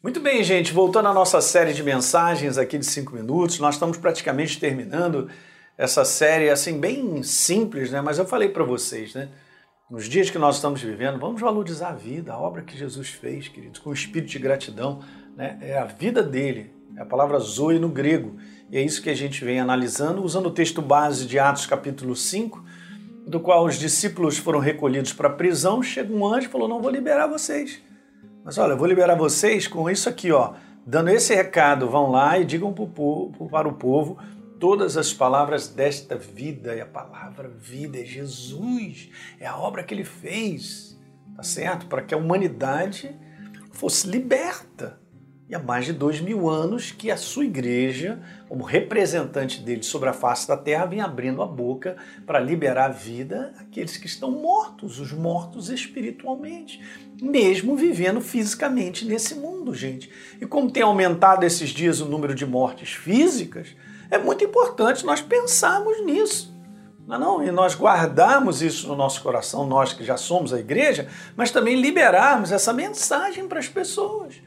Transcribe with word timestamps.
Muito 0.00 0.20
bem, 0.20 0.44
gente, 0.44 0.72
voltando 0.72 1.08
à 1.08 1.12
nossa 1.12 1.40
série 1.40 1.72
de 1.72 1.82
mensagens 1.82 2.56
aqui 2.56 2.78
de 2.78 2.86
5 2.86 3.12
minutos, 3.16 3.58
nós 3.58 3.74
estamos 3.74 3.96
praticamente 3.98 4.60
terminando 4.60 5.28
essa 5.76 6.04
série 6.04 6.48
assim 6.50 6.78
bem 6.78 7.20
simples, 7.24 7.90
né? 7.90 8.00
Mas 8.00 8.16
eu 8.16 8.24
falei 8.24 8.48
para 8.48 8.62
vocês, 8.62 9.12
né? 9.12 9.28
Nos 9.90 10.08
dias 10.08 10.30
que 10.30 10.38
nós 10.38 10.54
estamos 10.54 10.80
vivendo, 10.80 11.18
vamos 11.18 11.40
valorizar 11.40 11.88
a 11.88 11.94
vida, 11.94 12.32
a 12.32 12.38
obra 12.38 12.62
que 12.62 12.78
Jesus 12.78 13.08
fez, 13.08 13.48
queridos, 13.48 13.80
com 13.80 13.92
espírito 13.92 14.30
de 14.30 14.38
gratidão, 14.38 15.00
né? 15.36 15.58
É 15.60 15.76
a 15.76 15.86
vida 15.86 16.22
dele, 16.22 16.72
é 16.96 17.02
a 17.02 17.04
palavra 17.06 17.36
zoe 17.40 17.80
no 17.80 17.88
grego. 17.88 18.36
E 18.70 18.78
é 18.78 18.80
isso 18.80 19.02
que 19.02 19.10
a 19.10 19.16
gente 19.16 19.44
vem 19.44 19.58
analisando, 19.58 20.22
usando 20.22 20.46
o 20.46 20.52
texto 20.52 20.80
base 20.80 21.26
de 21.26 21.40
Atos 21.40 21.66
capítulo 21.66 22.14
5, 22.14 22.64
do 23.26 23.40
qual 23.40 23.64
os 23.64 23.76
discípulos 23.76 24.38
foram 24.38 24.60
recolhidos 24.60 25.12
para 25.12 25.26
a 25.26 25.32
prisão, 25.32 25.82
chega 25.82 26.14
um 26.14 26.24
anjo 26.24 26.46
e 26.46 26.50
falou: 26.50 26.68
"Não 26.68 26.80
vou 26.80 26.88
liberar 26.88 27.26
vocês". 27.26 27.87
Mas 28.48 28.56
olha, 28.56 28.72
eu 28.72 28.78
vou 28.78 28.86
liberar 28.86 29.14
vocês 29.14 29.68
com 29.68 29.90
isso 29.90 30.08
aqui, 30.08 30.32
ó. 30.32 30.54
Dando 30.86 31.10
esse 31.10 31.34
recado, 31.34 31.86
vão 31.86 32.10
lá 32.10 32.38
e 32.38 32.46
digam 32.46 32.72
para 32.72 33.68
o 33.68 33.74
povo 33.74 34.16
todas 34.58 34.96
as 34.96 35.12
palavras 35.12 35.68
desta 35.68 36.16
vida. 36.16 36.74
E 36.74 36.80
a 36.80 36.86
palavra 36.86 37.46
vida 37.46 38.00
é 38.00 38.06
Jesus, 38.06 39.10
é 39.38 39.46
a 39.46 39.54
obra 39.54 39.82
que 39.82 39.92
ele 39.92 40.02
fez, 40.02 40.98
tá 41.36 41.42
certo? 41.42 41.84
Para 41.88 42.00
que 42.00 42.14
a 42.14 42.16
humanidade 42.16 43.14
fosse 43.70 44.08
liberta 44.08 44.98
e 45.48 45.54
há 45.54 45.58
mais 45.58 45.86
de 45.86 45.94
dois 45.94 46.20
mil 46.20 46.48
anos 46.48 46.90
que 46.90 47.10
a 47.10 47.16
sua 47.16 47.44
igreja, 47.44 48.20
como 48.48 48.62
representante 48.62 49.60
dele 49.62 49.82
sobre 49.82 50.08
a 50.10 50.12
face 50.12 50.46
da 50.46 50.58
terra, 50.58 50.84
vem 50.84 51.00
abrindo 51.00 51.40
a 51.40 51.46
boca 51.46 51.96
para 52.26 52.38
liberar 52.38 52.86
a 52.86 52.92
vida 52.92 53.54
àqueles 53.58 53.96
que 53.96 54.06
estão 54.06 54.30
mortos, 54.30 55.00
os 55.00 55.10
mortos 55.10 55.70
espiritualmente, 55.70 56.82
mesmo 57.20 57.74
vivendo 57.76 58.20
fisicamente 58.20 59.06
nesse 59.06 59.36
mundo, 59.36 59.74
gente. 59.74 60.10
E 60.38 60.44
como 60.44 60.70
tem 60.70 60.82
aumentado 60.82 61.44
esses 61.44 61.70
dias 61.70 62.00
o 62.00 62.04
número 62.04 62.34
de 62.34 62.44
mortes 62.44 62.90
físicas, 62.90 63.68
é 64.10 64.18
muito 64.18 64.44
importante 64.44 65.06
nós 65.06 65.22
pensarmos 65.22 66.04
nisso. 66.04 66.54
Não, 67.06 67.16
é 67.16 67.18
não, 67.18 67.42
e 67.42 67.50
nós 67.50 67.74
guardarmos 67.74 68.60
isso 68.60 68.86
no 68.86 68.94
nosso 68.94 69.22
coração, 69.22 69.66
nós 69.66 69.94
que 69.94 70.04
já 70.04 70.18
somos 70.18 70.52
a 70.52 70.60
igreja, 70.60 71.08
mas 71.34 71.50
também 71.50 71.80
liberarmos 71.80 72.52
essa 72.52 72.70
mensagem 72.70 73.48
para 73.48 73.58
as 73.58 73.68
pessoas 73.68 74.42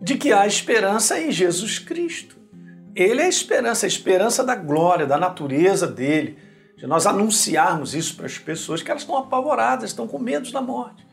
de 0.00 0.16
que 0.16 0.32
há 0.32 0.46
esperança 0.46 1.20
em 1.20 1.30
Jesus 1.30 1.78
Cristo. 1.78 2.36
Ele 2.94 3.20
é 3.20 3.26
a 3.26 3.28
esperança, 3.28 3.86
a 3.86 3.88
esperança 3.88 4.42
da 4.42 4.54
glória, 4.54 5.06
da 5.06 5.18
natureza 5.18 5.86
dele, 5.86 6.38
de 6.76 6.86
nós 6.86 7.06
anunciarmos 7.06 7.94
isso 7.94 8.16
para 8.16 8.26
as 8.26 8.38
pessoas 8.38 8.82
que 8.82 8.90
elas 8.90 9.02
estão 9.02 9.16
apavoradas, 9.16 9.90
estão 9.90 10.08
com 10.08 10.18
medo 10.18 10.50
da 10.50 10.62
morte. 10.62 11.06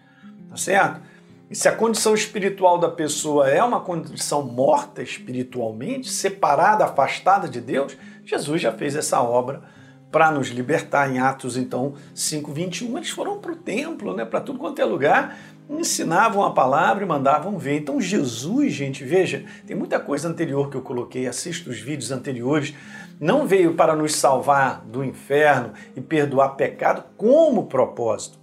Tá 0.49 0.55
certo? 0.55 1.01
E 1.49 1.55
se 1.55 1.67
a 1.67 1.75
condição 1.75 2.13
espiritual 2.13 2.77
da 2.77 2.89
pessoa 2.89 3.49
é 3.49 3.63
uma 3.63 3.81
condição 3.81 4.41
morta 4.43 5.01
espiritualmente, 5.01 6.09
separada, 6.09 6.85
afastada 6.85 7.47
de 7.47 7.61
Deus, 7.61 7.97
Jesus 8.25 8.61
já 8.61 8.71
fez 8.71 8.95
essa 8.95 9.21
obra 9.21 9.63
para 10.11 10.31
nos 10.31 10.47
libertar 10.47 11.13
em 11.13 11.19
Atos 11.19 11.57
então 11.57 11.93
5:21. 12.13 12.97
Eles 12.97 13.09
foram 13.09 13.39
para 13.39 13.51
o 13.51 13.55
templo, 13.55 14.13
né, 14.13 14.25
para 14.25 14.41
tudo 14.41 14.59
quanto 14.59 14.81
é 14.81 14.85
lugar, 14.85 15.37
ensinavam 15.69 16.43
a 16.43 16.51
palavra 16.51 17.03
e 17.03 17.07
mandavam 17.07 17.57
ver. 17.57 17.77
Então 17.77 17.99
Jesus, 17.99 18.73
gente, 18.73 19.03
veja, 19.03 19.45
tem 19.65 19.75
muita 19.75 19.99
coisa 19.99 20.27
anterior 20.27 20.69
que 20.69 20.77
eu 20.77 20.81
coloquei, 20.81 21.27
assista 21.27 21.69
os 21.69 21.79
vídeos 21.79 22.11
anteriores, 22.11 22.73
não 23.19 23.47
veio 23.47 23.73
para 23.73 23.95
nos 23.95 24.15
salvar 24.15 24.81
do 24.85 25.03
inferno 25.03 25.73
e 25.95 26.01
perdoar 26.01 26.49
pecado 26.49 27.03
como 27.17 27.65
propósito. 27.65 28.39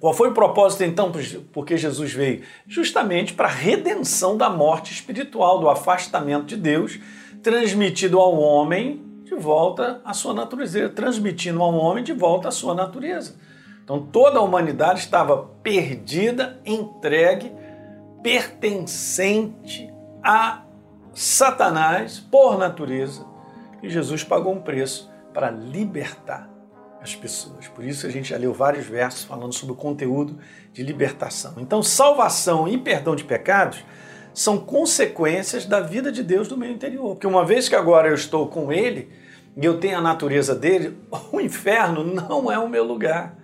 Qual 0.00 0.12
foi 0.12 0.28
o 0.28 0.34
propósito 0.34 0.84
então 0.84 1.10
porque 1.50 1.78
Jesus 1.78 2.12
veio? 2.12 2.42
Justamente 2.66 3.32
para 3.32 3.48
a 3.48 3.50
redenção 3.50 4.36
da 4.36 4.50
morte 4.50 4.92
espiritual, 4.92 5.58
do 5.58 5.70
afastamento 5.70 6.44
de 6.44 6.56
Deus, 6.56 6.98
transmitido 7.42 8.18
ao 8.18 8.38
homem 8.38 9.13
de 9.34 9.40
volta 9.40 10.00
à 10.04 10.14
sua 10.14 10.32
natureza, 10.32 10.88
transmitindo 10.88 11.62
ao 11.62 11.74
homem 11.74 12.04
de 12.04 12.12
volta 12.12 12.48
à 12.48 12.50
sua 12.50 12.74
natureza. 12.74 13.34
Então 13.82 14.00
toda 14.00 14.38
a 14.38 14.42
humanidade 14.42 15.00
estava 15.00 15.36
perdida, 15.62 16.60
entregue, 16.64 17.52
pertencente 18.22 19.92
a 20.22 20.62
Satanás 21.12 22.18
por 22.18 22.58
natureza. 22.58 23.26
E 23.82 23.90
Jesus 23.90 24.24
pagou 24.24 24.54
um 24.54 24.60
preço 24.60 25.10
para 25.32 25.50
libertar 25.50 26.48
as 27.02 27.14
pessoas. 27.14 27.68
Por 27.68 27.84
isso 27.84 28.06
a 28.06 28.10
gente 28.10 28.30
já 28.30 28.38
leu 28.38 28.54
vários 28.54 28.86
versos 28.86 29.24
falando 29.24 29.52
sobre 29.52 29.74
o 29.74 29.76
conteúdo 29.76 30.38
de 30.72 30.82
libertação. 30.82 31.54
Então, 31.58 31.82
salvação 31.82 32.66
e 32.66 32.78
perdão 32.78 33.14
de 33.14 33.24
pecados 33.24 33.84
são 34.32 34.58
consequências 34.58 35.66
da 35.66 35.80
vida 35.80 36.10
de 36.10 36.22
Deus 36.22 36.48
no 36.48 36.56
meu 36.56 36.70
interior. 36.70 37.10
Porque 37.14 37.26
uma 37.26 37.44
vez 37.44 37.68
que 37.68 37.76
agora 37.76 38.08
eu 38.08 38.14
estou 38.14 38.48
com 38.48 38.72
Ele 38.72 39.12
e 39.56 39.64
eu 39.64 39.78
tenho 39.78 39.98
a 39.98 40.00
natureza 40.00 40.54
dele, 40.54 40.96
o 41.32 41.40
inferno 41.40 42.04
não 42.04 42.50
é 42.50 42.58
o 42.58 42.68
meu 42.68 42.84
lugar 42.84 43.36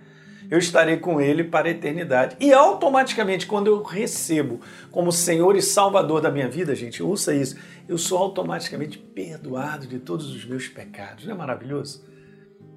eu 0.51 0.57
estarei 0.59 0.97
com 0.97 1.21
Ele 1.21 1.45
para 1.45 1.69
a 1.69 1.71
eternidade. 1.71 2.35
E 2.37 2.51
automaticamente, 2.51 3.47
quando 3.47 3.67
eu 3.67 3.81
recebo 3.81 4.59
como 4.91 5.09
Senhor 5.09 5.55
e 5.55 5.61
Salvador 5.61 6.19
da 6.19 6.29
minha 6.29 6.49
vida, 6.49 6.75
gente, 6.75 7.01
ouça 7.01 7.33
isso, 7.33 7.55
eu 7.87 7.97
sou 7.97 8.17
automaticamente 8.17 8.97
perdoado 8.97 9.87
de 9.87 9.97
todos 9.97 10.29
os 10.29 10.43
meus 10.43 10.67
pecados. 10.67 11.23
Não 11.23 11.33
é 11.33 11.37
maravilhoso? 11.37 12.03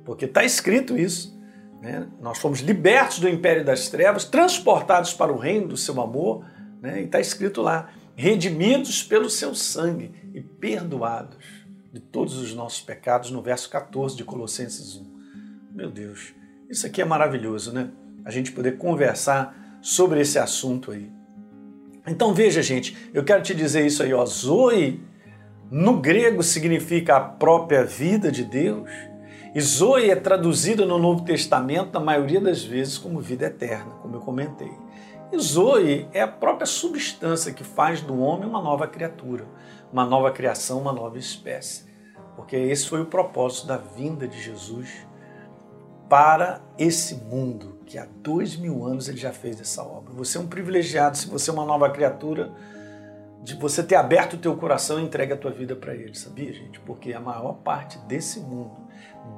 Porque 0.04 0.26
está 0.26 0.44
escrito 0.44 0.96
isso. 0.96 1.36
Né? 1.82 2.06
Nós 2.20 2.38
fomos 2.38 2.60
libertos 2.60 3.18
do 3.18 3.28
império 3.28 3.64
das 3.64 3.88
trevas, 3.88 4.24
transportados 4.24 5.12
para 5.12 5.32
o 5.32 5.36
reino 5.36 5.66
do 5.66 5.76
seu 5.76 6.00
amor, 6.00 6.44
né? 6.80 7.00
e 7.00 7.06
está 7.06 7.18
escrito 7.18 7.60
lá: 7.60 7.90
redimidos 8.14 9.02
pelo 9.02 9.28
seu 9.28 9.52
sangue 9.52 10.12
e 10.32 10.40
perdoados 10.40 11.36
de 11.94 12.00
todos 12.00 12.36
os 12.38 12.52
nossos 12.52 12.80
pecados, 12.80 13.30
no 13.30 13.40
verso 13.40 13.70
14 13.70 14.16
de 14.16 14.24
Colossenses 14.24 14.96
1. 14.96 15.06
Meu 15.72 15.88
Deus. 15.88 16.34
Isso 16.68 16.84
aqui 16.88 17.00
é 17.00 17.04
maravilhoso, 17.04 17.72
né? 17.72 17.88
A 18.24 18.32
gente 18.32 18.50
poder 18.50 18.78
conversar 18.78 19.78
sobre 19.80 20.20
esse 20.20 20.36
assunto 20.36 20.90
aí. 20.90 21.08
Então 22.04 22.34
veja, 22.34 22.60
gente, 22.62 22.96
eu 23.14 23.22
quero 23.22 23.44
te 23.44 23.54
dizer 23.54 23.86
isso 23.86 24.02
aí, 24.02 24.12
ó. 24.12 24.26
Zoe 24.26 25.00
no 25.70 26.00
grego 26.00 26.42
significa 26.42 27.16
a 27.16 27.20
própria 27.20 27.84
vida 27.84 28.28
de 28.32 28.42
Deus. 28.42 28.90
E 29.54 29.60
Zoe 29.60 30.10
é 30.10 30.16
traduzida 30.16 30.84
no 30.84 30.98
Novo 30.98 31.24
Testamento, 31.24 31.94
na 31.94 32.00
maioria 32.00 32.40
das 32.40 32.64
vezes, 32.64 32.98
como 32.98 33.20
vida 33.20 33.46
eterna, 33.46 33.92
como 34.02 34.16
eu 34.16 34.20
comentei. 34.20 34.72
E 35.34 35.38
Zoe 35.40 36.08
é 36.12 36.20
a 36.20 36.28
própria 36.28 36.64
substância 36.64 37.52
que 37.52 37.64
faz 37.64 38.00
do 38.00 38.20
homem 38.20 38.48
uma 38.48 38.62
nova 38.62 38.86
criatura, 38.86 39.44
uma 39.92 40.04
nova 40.04 40.30
criação, 40.30 40.80
uma 40.80 40.92
nova 40.92 41.18
espécie. 41.18 41.86
Porque 42.36 42.54
esse 42.54 42.88
foi 42.88 43.00
o 43.00 43.06
propósito 43.06 43.66
da 43.66 43.76
vinda 43.76 44.28
de 44.28 44.40
Jesus 44.40 45.04
para 46.08 46.60
esse 46.78 47.16
mundo 47.16 47.80
que 47.84 47.98
há 47.98 48.06
dois 48.22 48.54
mil 48.54 48.86
anos 48.86 49.08
ele 49.08 49.16
já 49.16 49.32
fez 49.32 49.60
essa 49.60 49.82
obra. 49.82 50.12
Você 50.14 50.38
é 50.38 50.40
um 50.40 50.46
privilegiado 50.46 51.16
se 51.16 51.26
você 51.26 51.50
é 51.50 51.52
uma 51.52 51.64
nova 51.64 51.90
criatura 51.90 52.52
de 53.42 53.56
você 53.56 53.82
ter 53.82 53.96
aberto 53.96 54.34
o 54.34 54.38
teu 54.38 54.56
coração 54.56 55.00
e 55.00 55.02
entregue 55.02 55.32
a 55.32 55.36
tua 55.36 55.50
vida 55.50 55.74
para 55.74 55.96
ele, 55.96 56.14
sabia, 56.14 56.52
gente? 56.52 56.78
Porque 56.78 57.12
a 57.12 57.18
maior 57.18 57.54
parte 57.54 57.98
desse 58.06 58.38
mundo, 58.38 58.76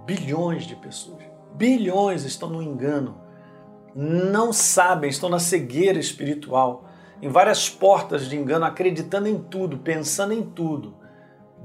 bilhões 0.05 0.65
de 0.65 0.77
pessoas, 0.77 1.25
bilhões 1.55 2.23
estão 2.25 2.51
no 2.51 2.63
engano, 2.63 3.26
não 3.99 4.53
sabem, 4.53 5.09
estão 5.09 5.31
na 5.31 5.39
cegueira 5.39 5.99
espiritual, 5.99 6.87
em 7.23 7.31
várias 7.31 7.71
portas 7.71 8.29
de 8.29 8.37
engano, 8.37 8.67
acreditando 8.67 9.27
em 9.27 9.39
tudo, 9.39 9.79
pensando 9.79 10.35
em 10.35 10.43
tudo, 10.43 10.95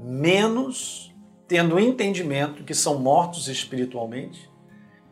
menos 0.02 1.14
tendo 1.46 1.74
o 1.74 1.80
entendimento 1.80 2.64
que 2.64 2.72
são 2.72 2.98
mortos 2.98 3.48
espiritualmente 3.48 4.50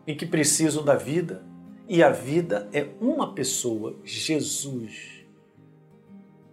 e 0.06 0.14
que 0.14 0.24
precisam 0.24 0.82
da 0.82 0.94
vida, 0.94 1.44
e 1.86 2.02
a 2.02 2.08
vida 2.08 2.68
é 2.72 2.86
uma 2.98 3.34
pessoa, 3.34 3.96
Jesus. 4.02 5.26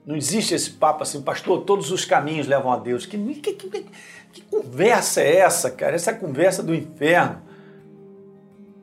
Não 0.05 0.16
existe 0.17 0.53
esse 0.53 0.72
papo 0.72 1.03
assim, 1.03 1.22
pastor, 1.22 1.63
todos 1.63 1.91
os 1.91 2.03
caminhos 2.03 2.47
levam 2.47 2.72
a 2.72 2.78
Deus. 2.78 3.05
Que, 3.05 3.17
que, 3.35 3.53
que, 3.53 3.85
que 4.34 4.41
conversa 4.41 5.22
é 5.22 5.37
essa, 5.37 5.72
cara? 5.72 5.96
Essa 5.96 6.11
é 6.11 6.13
a 6.13 6.17
conversa 6.17 6.61
do 6.61 6.75
inferno. 6.75 7.41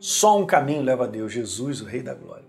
Só 0.06 0.38
um 0.38 0.44
caminho 0.44 0.82
leva 0.82 1.04
a 1.04 1.06
Deus, 1.06 1.32
Jesus, 1.32 1.80
o 1.80 1.86
Rei 1.86 2.02
da 2.02 2.12
Glória. 2.12 2.44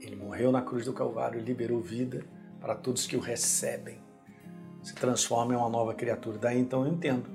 Ele 0.00 0.16
morreu 0.16 0.50
na 0.50 0.60
cruz 0.60 0.84
do 0.84 0.92
Calvário 0.92 1.38
e 1.38 1.40
liberou 1.40 1.80
vida 1.80 2.24
para 2.60 2.74
todos 2.74 3.06
que 3.06 3.16
o 3.16 3.20
recebem. 3.20 4.00
Se 4.82 4.92
transforma 4.92 5.54
em 5.54 5.56
uma 5.56 5.68
nova 5.68 5.94
criatura. 5.94 6.38
Daí 6.38 6.58
então 6.58 6.84
eu 6.84 6.92
entendo 6.92 7.30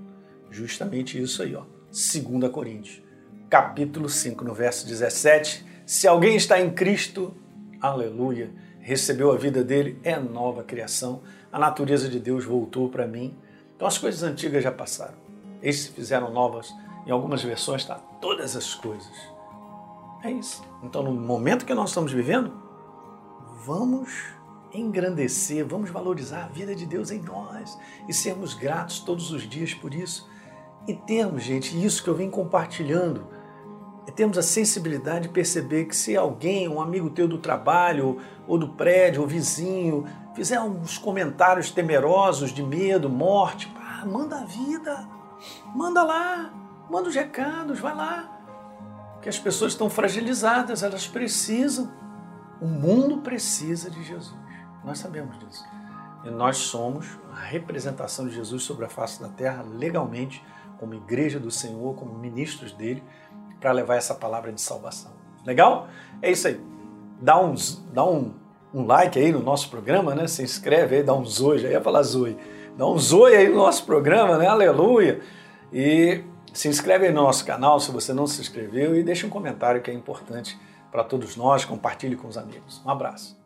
justamente 0.51 1.17
isso 1.17 1.41
aí, 1.41 1.55
ó. 1.55 1.63
2 1.85 2.51
Coríntios 2.51 3.01
capítulo 3.49 4.09
5, 4.09 4.43
no 4.43 4.53
verso 4.53 4.85
17. 4.85 5.65
Se 5.85 6.09
alguém 6.09 6.35
está 6.35 6.59
em 6.59 6.69
Cristo, 6.69 7.33
aleluia, 7.79 8.51
recebeu 8.81 9.31
a 9.31 9.37
vida 9.37 9.63
dele, 9.63 9.97
é 10.03 10.19
nova 10.19 10.61
criação, 10.61 11.21
a 11.49 11.57
natureza 11.57 12.09
de 12.09 12.19
Deus 12.19 12.43
voltou 12.43 12.89
para 12.89 13.07
mim. 13.07 13.33
Então 13.77 13.87
as 13.87 13.97
coisas 13.97 14.23
antigas 14.23 14.61
já 14.61 14.73
passaram. 14.73 15.15
Eles 15.61 15.83
se 15.83 15.91
fizeram 15.91 16.33
novas. 16.33 16.69
Em 17.05 17.11
algumas 17.11 17.41
versões 17.41 17.83
está 17.83 17.95
todas 17.95 18.53
as 18.53 18.75
coisas. 18.75 19.36
É 20.27 20.31
isso. 20.31 20.61
Então, 20.83 21.01
no 21.01 21.13
momento 21.13 21.65
que 21.65 21.73
nós 21.73 21.89
estamos 21.89 22.11
vivendo, 22.11 22.51
vamos 23.65 24.09
engrandecer, 24.73 25.65
vamos 25.65 25.89
valorizar 25.89 26.43
a 26.43 26.47
vida 26.49 26.75
de 26.75 26.85
Deus 26.85 27.11
em 27.11 27.21
nós 27.21 27.79
e 28.09 28.13
sermos 28.13 28.53
gratos 28.53 28.99
todos 28.99 29.31
os 29.31 29.43
dias 29.43 29.73
por 29.73 29.93
isso. 29.93 30.29
E 30.85 30.93
termos, 30.93 31.43
gente, 31.43 31.81
isso 31.81 32.03
que 32.03 32.09
eu 32.09 32.13
venho 32.13 32.29
compartilhando, 32.29 33.25
é 34.05 34.11
termos 34.11 34.37
a 34.37 34.41
sensibilidade 34.41 35.27
de 35.27 35.33
perceber 35.33 35.85
que 35.85 35.95
se 35.95 36.17
alguém, 36.17 36.67
um 36.67 36.81
amigo 36.81 37.09
teu 37.09 37.25
do 37.25 37.37
trabalho, 37.37 38.17
ou 38.45 38.57
do 38.57 38.67
prédio, 38.67 39.21
ou 39.21 39.27
vizinho, 39.27 40.03
fizer 40.35 40.59
uns 40.59 40.97
comentários 40.97 41.71
temerosos 41.71 42.51
de 42.51 42.61
medo, 42.61 43.09
morte, 43.09 43.67
pá, 43.67 44.03
manda 44.05 44.41
a 44.41 44.43
vida, 44.43 45.07
manda 45.73 46.03
lá, 46.03 46.53
manda 46.89 47.07
os 47.07 47.15
recados, 47.15 47.79
vai 47.79 47.95
lá. 47.95 48.36
Porque 49.17 49.29
as 49.29 49.39
pessoas 49.39 49.73
estão 49.73 49.89
fragilizadas, 49.89 50.83
elas 50.83 51.07
precisam. 51.07 51.91
O 52.61 52.67
mundo 52.67 53.17
precisa 53.17 53.89
de 53.89 54.03
Jesus. 54.03 54.37
Nós 54.85 54.99
sabemos 54.99 55.37
disso. 55.39 55.65
E 56.23 56.29
nós 56.29 56.57
somos 56.57 57.17
a 57.33 57.39
representação 57.39 58.27
de 58.27 58.35
Jesus 58.35 58.63
sobre 58.63 58.85
a 58.85 58.89
face 58.89 59.19
da 59.19 59.27
terra 59.27 59.63
legalmente 59.63 60.43
como 60.79 60.93
igreja 60.93 61.39
do 61.39 61.49
Senhor, 61.49 61.95
como 61.95 62.13
ministros 62.17 62.71
dele, 62.71 63.03
para 63.59 63.71
levar 63.71 63.95
essa 63.95 64.13
palavra 64.13 64.51
de 64.51 64.61
salvação. 64.61 65.11
Legal? 65.45 65.87
É 66.21 66.31
isso 66.31 66.47
aí. 66.47 66.61
Dá, 67.19 67.39
uns, 67.39 67.83
dá 67.91 68.05
um, 68.05 68.33
um 68.71 68.85
like 68.85 69.17
aí 69.17 69.31
no 69.31 69.41
nosso 69.41 69.69
programa, 69.69 70.13
né? 70.13 70.27
Se 70.27 70.43
inscreve 70.43 70.97
aí, 70.97 71.03
dá 71.03 71.15
um 71.15 71.25
zoe, 71.25 71.57
já 71.57 71.69
ia 71.69 71.81
falar 71.81 72.03
zoe. 72.03 72.37
Dá 72.77 72.85
um 72.85 72.97
zoe 72.99 73.35
aí 73.35 73.49
no 73.49 73.55
nosso 73.55 73.83
programa, 73.85 74.37
né? 74.37 74.45
Aleluia! 74.45 75.21
E 75.73 76.23
se 76.53 76.67
inscreve 76.67 77.09
no 77.09 77.23
nosso 77.23 77.45
canal 77.45 77.79
se 77.79 77.91
você 77.91 78.13
não 78.13 78.27
se 78.27 78.41
inscreveu 78.41 78.95
e 78.95 79.03
deixa 79.03 79.27
um 79.27 79.29
comentário 79.29 79.81
que 79.81 79.91
é 79.91 79.93
importante 79.93 80.57
para 80.91 81.03
todos 81.03 81.35
nós, 81.35 81.65
compartilhe 81.65 82.15
com 82.15 82.27
os 82.27 82.37
amigos. 82.37 82.81
Um 82.85 82.89
abraço. 82.89 83.37